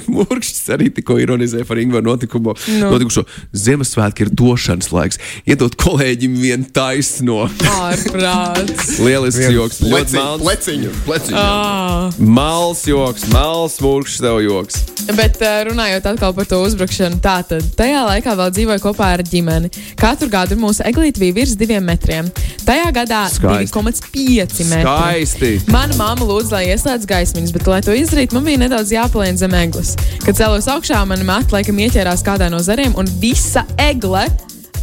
[0.09, 2.55] Mūrkšķis arī tikko ironizēja par Ingūru notikumu.
[2.67, 2.79] Nu.
[2.79, 2.91] No.
[2.95, 5.19] Notikušo Ziemassvētku ir došanas laiks.
[5.49, 7.45] Iedot kolēģim vienu taisno.
[7.69, 8.97] ārprāts.
[9.03, 9.81] Lielisks joks.
[9.85, 10.93] Ļoti pleciņu.
[11.05, 11.18] Pleciņu.
[11.35, 12.09] Ah.
[12.17, 14.79] Mals joks, mals mūrkšķis tev joks.
[15.17, 19.23] Bet uh, runājot atkal par to uzbrukšanu, tā tad tajā laikā vēl dzīvoja kopā ar
[19.25, 19.71] ģimeni.
[19.99, 22.29] Katru gadu mūsu eglīte bija virs diviem metriem.
[22.67, 23.73] Tajā gadā Skaisti.
[23.73, 24.83] 2,5 metri.
[24.85, 25.51] Skaisti.
[25.73, 29.57] Mana mamma lūdza, lai ieslēdz gaismiņas, bet, lai to izdarītu, man bija nedaudz jāpaliek zem
[29.57, 29.95] eglis.
[30.25, 34.27] Kad cēlos augšā, man matra laikam ieķērās kādā no zariem, un visa egle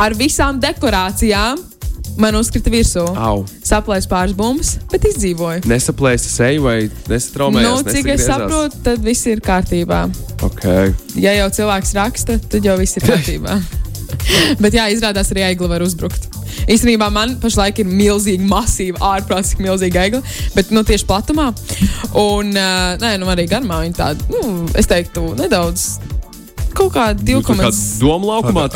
[0.03, 1.63] ar visām dekorācijām
[2.21, 3.05] man uzkrita virsū.
[3.17, 3.45] Au.
[3.67, 5.65] Saplēs pāris bumbas, bet izdzīvoju.
[5.71, 6.77] Nesaplēsi seju vai
[7.11, 7.69] nesatraumējies?
[7.69, 10.07] Nu, cik es saprotu, tad viss ir kārtībā.
[10.47, 10.95] Okay.
[11.21, 13.61] Ja jau cilvēks raksta, tad jau viss ir kārtībā.
[14.63, 16.29] Bet jā, izrādās arī eigli var uzbrukt.
[16.71, 20.23] Īstenībā man pašlaik ir milzīga, masīva, ārprātīgi milzīga egla,
[20.55, 21.51] bet nu, tieši platumā.
[22.17, 26.16] Un uh, nē, nu, arī garumā viņa tāda, nu, es teiktu, nedaudz.
[26.77, 28.67] Kaut kā Nu, kaut kā 2,2 doma laukumā.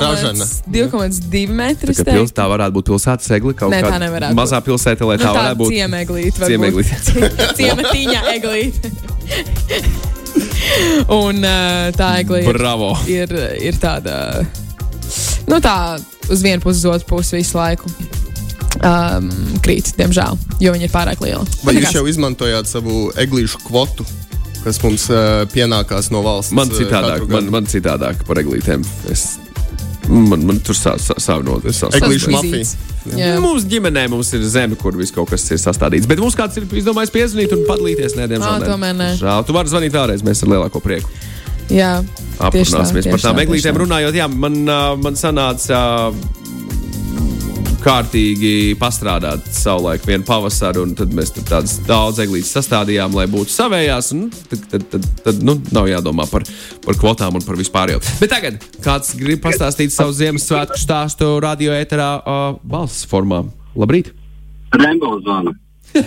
[0.00, 0.46] ražana.
[0.72, 1.92] 2,2 metri.
[1.92, 3.52] Tā, pils, tā varētu būt pilsētas egli.
[3.58, 4.40] Kaut Nē, tā nevarētu būt.
[4.40, 5.70] Mazā pilsēta, lai Nu, tā tā varētu būt.
[5.76, 6.48] ciemeglīte.
[6.48, 6.94] Ciemeglīte.
[7.60, 8.92] Ciematiņa eglīte.
[11.16, 12.90] Un uh, tā eglīte Bravo!
[13.08, 13.30] ir,
[13.62, 14.44] ir tāda,
[15.48, 15.96] nu tā,
[16.28, 17.90] uz vienu pusi, uz otru pusi visu laiku.
[18.84, 19.30] Um,
[19.64, 21.46] krīt, diemžēl, jo viņa ir pārāk liela.
[21.64, 24.04] Vai Bet jūs jau izmantojāt savu eglīšu kvotu,
[24.66, 26.54] kas mums uh, pienākās no valsts?
[26.56, 28.82] Man citādāk, man, man citādāk par eglītēm.
[29.12, 29.36] Es,
[30.10, 32.66] man, man tur savu sa, sa, no, Tas Eglīšu mafija.
[33.14, 33.36] Jā.
[33.38, 36.08] Mums ģimenē mums ir zeme, kur viss kaut kas ir sastādīts.
[36.10, 38.16] Bet mums kāds ir izdomājis piezvanīt un padalīties.
[38.18, 38.56] Nē, diemžēl.
[38.56, 38.70] Ā, nē.
[38.72, 39.10] tomēr nē.
[39.20, 39.46] Žēl.
[39.46, 41.12] Tu vari zvanīt vēlreiz, mēs ar lielāko prieku.
[41.70, 43.74] Jā, tā, Aprunāsimies tieši par tām tā, eglītēm.
[43.74, 43.82] tā.
[43.84, 44.58] Runājot, jā, man,
[45.02, 45.78] man sanāca
[47.86, 53.52] kārtīgi pastrādāt savulaik vienu pavasaru, un tad mēs tur tādas daudz eglītes sastādījām, lai būtu
[53.54, 54.10] savējās.
[54.16, 56.44] un Tad, tad, tad, tad nu, nav jādomā par,
[56.84, 58.02] par kvotām un par vispārējo.
[58.20, 63.44] Bet tagad kāds grib pastāstīt savu Ziemassvētku stāstu radio ēterā uh, balss formā.
[63.78, 64.12] Labrīt!
[64.74, 65.54] Rembo zvana.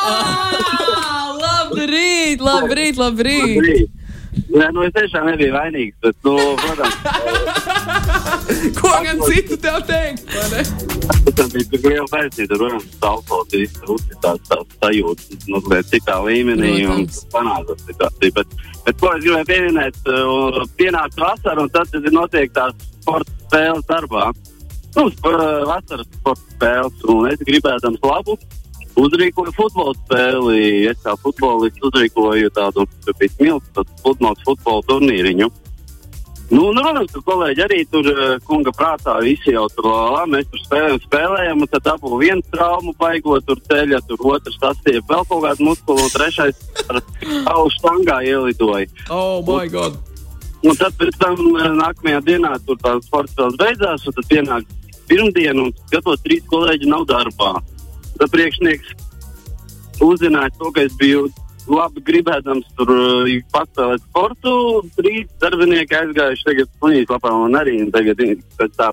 [0.00, 3.99] Ah, Labrīt, labrīt, labrīt!
[4.48, 6.96] Nē, nu es tiešām nebiju vainīgs, bet, nu, protams,
[8.80, 10.26] Ko gan citu tev teikt?
[11.36, 17.06] tas bija tik liela saistība, protams, saucot visu tās, tās sajūtas, nu, citā līmenī un
[17.32, 18.34] panākot situāciju.
[18.36, 18.54] Bet,
[18.86, 23.86] bet, ko es gribēju pieminēt, uh, pienāca vasara un tad, tad notiek tās sporta spēles
[23.88, 24.30] darbā.
[24.96, 25.34] Nu, sp
[25.70, 28.36] vasaras sporta spēles, un es gribēdams labu.
[29.00, 30.60] Uzrīkoju futbola spēli.
[30.90, 32.86] Es kā futbolists uzrīkoju tādu
[33.40, 35.50] milzu pludmales futbola turnīriņu.
[36.50, 40.48] Nu, nu, protams, ka kolēģi arī tur eh, kunga prātā visi jau tur lā, mēs
[40.50, 45.22] tur spēlējam, spēlējam, un tad dabū viens traumu, baigot tur ceļā, tur otrs sastiep vēl
[45.30, 46.58] kaut kādu muskulu, un trešais
[46.90, 48.90] ar savu štangā ielidoja.
[49.14, 49.94] Oh, my God!
[50.66, 54.74] Un tad pēc tam eh, nākamajā dienā tur tā sports spēles beidzās, un tad pienāk
[55.06, 57.60] pirmdiena, un skatos, trīs kolēģi nav darbā.
[58.28, 58.92] Priekšnieks
[60.04, 61.28] uzzināja to, ka es biju
[61.70, 64.52] labi gribēdams tur uh, paspēlēt sportu.
[64.96, 68.22] Trīs darbinieki aizgājuši tagad slimnīcā lapā un arī tagad
[68.58, 68.90] pēc, tā,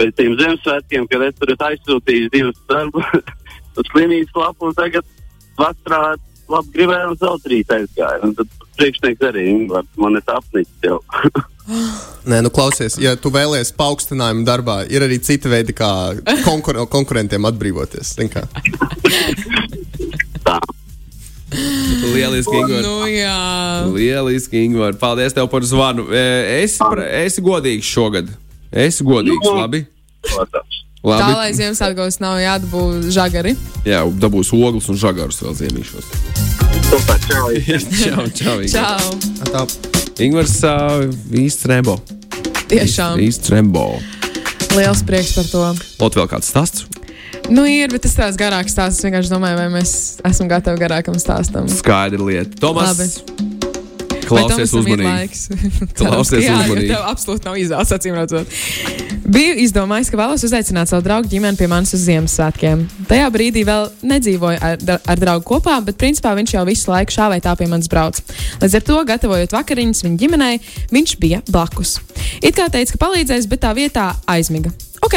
[0.00, 3.12] pēc tiem Ziemassvētkiem, kad es tur esmu aizsūtījis divus darbus
[3.78, 5.12] uz slimnīcas lapu un tagad
[5.58, 6.16] vasarā
[6.48, 8.24] labi gribējams vēl trīs aizgāja.
[8.24, 11.00] Un tad priekšnieks arī man ir apnicis jau.
[12.28, 15.90] Nē, nu klausies, ja tu vēlēsies paaugstinājumu darbā, ir arī citi veidi, kā
[16.46, 18.14] konkur konkurentiem atbrīvoties.
[21.48, 22.82] Lieliski, Ingūna!
[22.84, 23.36] Nu, jā.
[23.94, 24.92] Lieliski, Ingūna!
[25.00, 26.04] Paldies tev par zvanu!
[26.12, 26.24] E,
[26.62, 28.28] Esi, pra- esi godīgs šogad!
[28.68, 29.56] Esi godīgs, Nu.
[29.62, 29.84] labi!
[30.28, 30.44] Tā
[31.08, 31.34] labi.
[31.38, 32.82] lai Ziemassvētkos nav jādabū
[33.14, 33.54] žagari.
[33.86, 36.10] Jā, dabūs ogles un žagarus vēl ziemīšos.
[36.90, 37.46] Super, čau.
[38.02, 38.58] čau, čau!
[38.68, 39.97] Čau!
[40.18, 41.04] Ingūns uh,
[41.38, 41.94] īsts rembo.
[42.68, 43.84] Tiešām Īsts rembo.
[44.76, 45.62] liels prieks par to.
[46.02, 46.84] Lot vēl kāds stāsts?
[47.48, 48.98] Nu, ir, bet tas tāds garāks stāsts.
[49.00, 49.92] Es vienkārši domāju, vai mēs
[50.28, 51.68] esam gatavi garākam stāstam.
[51.72, 52.58] Skaidra lieta.
[52.60, 53.22] Tomas,
[54.28, 55.40] klausies uzmanīgi.
[55.98, 56.90] Klausies jā, uzmanīgi.
[56.92, 58.56] Tev absolūti nav izvēles, acīm redzot.
[59.28, 62.86] Biju izdomājis, ka vēlos uzaicināt savu draugu ģimeni pie manis uz Ziemassvētkiem.
[63.10, 67.28] Tajā brīdī vēl nedzīvoju ar, ar draugu kopā, bet principā viņš jau visu laiku šā
[67.34, 68.22] vai tā pie manis brauc.
[68.62, 70.60] Līdz ar to, gatavojot vakariņas viņa ģimenei,
[70.94, 71.98] viņš bija blakus.
[72.40, 74.72] It kā teica, ka palīdzēs, bet tā vietā aizmiga.
[75.04, 75.14] Ok,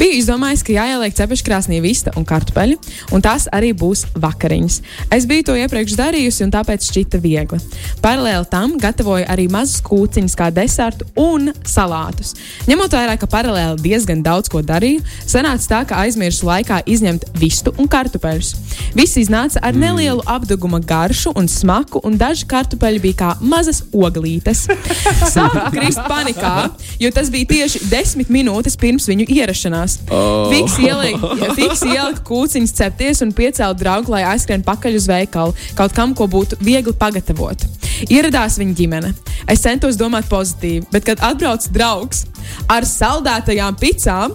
[0.00, 2.76] biju izdomājis, ka jāieliek cepeškrāsnī vista un kartupeļi,
[3.12, 4.78] un tās arī būs vakariņas.
[5.12, 7.58] Es biju to iepriekš darījusi, un tāpēc šķita viegli.
[8.00, 12.32] Paralēli tam gatavoju arī mazus kūciņus kā desertu un salātus.
[12.70, 17.74] Ņemot vērā, ka paralēli diezgan daudz ko darīju, sanāca tā, ka aizmirsu laikā izņemt vistu
[17.76, 18.54] un kartupeļus.
[18.96, 24.64] Viss iznāca ar nelielu apduguma garšu un smaku, un daži kartupeļi bija kā mazas oglītes.
[25.34, 26.70] Sāku krist panikā,
[27.02, 29.98] jo tas bija tieši desmit minūtes pirms viņu ierašanās.
[30.10, 30.48] Oh.
[30.52, 36.14] Fiks ielika, ielika kūciņas cepties un piecēla draugu, lai aizskrien pakaļ uz veikalu, kaut kam,
[36.16, 37.66] ko būtu viegli pagatavot.
[38.08, 39.12] Ieradās viņa ģimene.
[39.50, 42.24] Es centos domāt pozitīvi, bet, kad atbrauc draugs
[42.70, 44.34] ar saldētajām picām,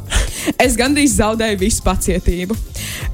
[0.62, 2.58] es gandrīz zaudēju visu pacietību.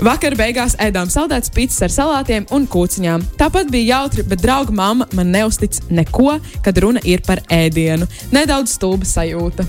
[0.03, 3.25] Vakar beigās ēdām saldētas pizzas ar salātiem un kūciņām.
[3.39, 8.09] Tāpat bija jautri, bet drauga mamma man neustic neko, kad runa ir par ēdienu.
[8.35, 9.67] Nedaudz stulba sajūta.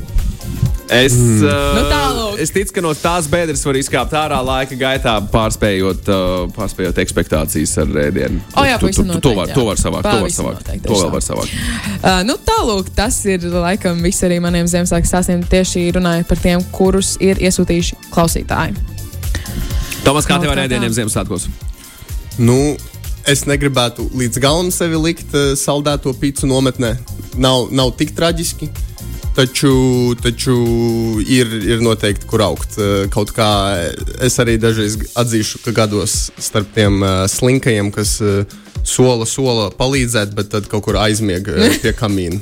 [0.93, 1.43] Es, mm.
[1.47, 2.35] uh, Nu, tālūk.
[2.45, 7.73] es ticu, ka no tās bedres var izkāpt ārā laika gaitā, pārspējot, uh, pārspējot expectācijas
[7.81, 8.43] ar rēdienu.
[8.61, 9.57] O, jā, tu, tu, tu, to, noteikti, var, jā.
[9.57, 10.09] to var savākt.
[10.11, 10.61] To var savākt.
[10.67, 11.29] noteikti, To vēl var tā.
[11.31, 11.57] savākt.
[12.03, 15.47] Uh, nu, tālūk, tas ir laikam viss arī maniem Ziemassvētku stāstiem.
[15.49, 18.77] Tieši runājot par tiem, kurus ir iesūtījuši klausītāji.
[20.05, 21.49] Tomas, kā No, tev ar rēdieniem Ziemassvētkos?
[22.43, 22.59] Nu,
[23.29, 26.97] es negribētu līdz galam sevi likt uh, saldēto pīci nometnē.
[27.41, 28.69] Nav, nav tik traģiski.
[29.33, 30.55] Taču, taču
[31.25, 32.75] ir, ir noteikti, kur augt.
[32.77, 33.49] Uh, Kaut kā
[34.21, 38.43] es arī dažreiz atzīšu, ka gados starp tiem uh, slinkajiem, kas uh,
[38.85, 41.49] sola, sola palīdzēt, bet tad kaut kur aizmieg
[41.81, 42.41] pie kamīna.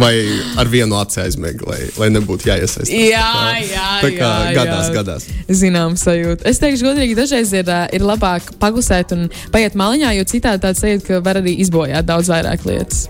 [0.00, 0.14] Vai
[0.56, 2.88] ar vienu aci aizmieg, lai, lai nebūtu jāiesaistās.
[2.88, 4.94] Jā, Tā kā- jā, tā kā jā, gadās, jā.
[4.94, 5.26] gadās.
[5.52, 6.46] Zinām, sajūta.
[6.48, 11.04] Es teikšu, godīgi, dažreiz ir, ir labāk pagusēt un paiet maliņā, jo citādi tāds sajūta,
[11.10, 13.04] ka var arī izbojāt daudz vairāk lietas.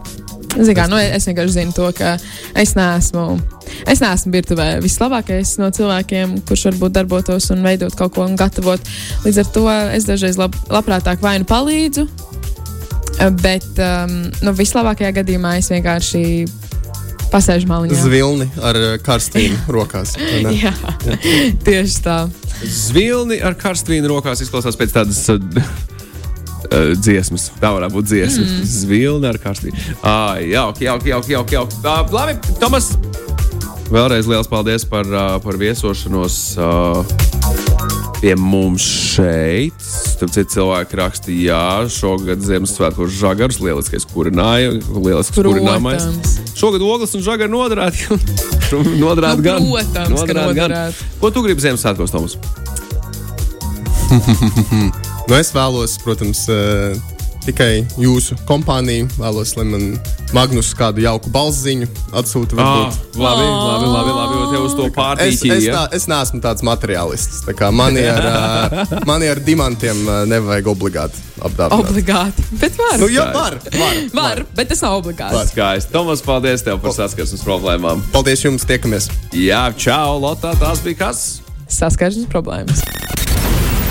[0.50, 2.16] Zin, kā, nu, es vienkārši zinu to, ka
[2.58, 3.24] es neesmu,
[3.90, 8.90] es neesmu virtuvē vislabākais no cilvēkiem, kurš varbūt darbotos un veidot kaut ko un gatavot.
[9.26, 9.66] Līdz ar to
[9.98, 12.06] es dažreiz lab, labprātāk vai nu palīdzu,
[13.44, 16.24] bet um, nu, vislabākajā gadījumā es vienkārši
[17.30, 18.00] pasēžu maliņā.
[18.02, 20.16] Zvilni ar uh, karstīnu rokās.
[20.18, 20.56] ne?
[20.58, 20.74] Jā,
[21.66, 22.18] tieši tā.
[22.66, 25.22] Zvilni ar karstvīnu rokās izklausās pēc tādas
[26.68, 27.50] uh, dziesmas.
[27.60, 28.44] Tā varētu būt dziesma.
[28.46, 28.68] Mm.
[28.74, 29.86] Zvilni ar karstvīnu.
[30.02, 31.36] Ah, jauki, jauki, jauki.
[31.36, 31.80] jauki, jauki.
[31.84, 32.92] Uh, labi, Tomas.
[33.90, 37.02] Vēlreiz liels paldies par, uh, par viesošanos uh,
[38.20, 39.74] pie mums šeit.
[40.20, 46.04] Tur citi cilvēki rakstīja, jā, šogad Ziemassvētkos žagars, lieliskais kurinājums, lielisks kurināmais.
[46.04, 46.54] Protams.
[46.60, 48.20] Šogad ogles un žagari noderēti.
[49.02, 49.58] noderēti Nu, gan.
[49.64, 50.98] protams, ka Noderēti gan.
[51.22, 52.36] Ko tu gribi Ziemassvētkos, Tomas?
[55.30, 56.96] Nu, es vēlos, protams, uh,
[57.44, 59.06] tikai jūsu kompāniju.
[59.14, 59.84] Vēlos, lai man
[60.34, 61.86] Magnus kādu jauku balziņu
[62.18, 62.56] atsūta.
[62.58, 63.20] Ah, varbūt.
[63.22, 65.52] labi, labi, labi, labi, tev uz to Es, pārtīķi.
[65.54, 65.76] es, ja?
[65.76, 67.44] tā, es neesmu tāds materiālists.
[67.46, 71.78] Tā kā mani ar, uh, mani ar dimantiem uh, nevajag obligāti apdāvināt.
[71.78, 72.48] Obligāti.
[72.64, 72.98] Bet var.
[72.98, 75.38] Nu, jā, var, var, var, bet tas nav obligāti.
[75.38, 75.46] Var.
[75.54, 75.94] Skaisti.
[75.94, 78.02] Tomas, paldies tev par saskarsmes problēmām.
[78.10, 79.06] Paldies jums, tiekamies!
[79.30, 81.24] Jā, čau, Lotā, tās bija kas?
[81.70, 82.82] Saskarsmes problēmas.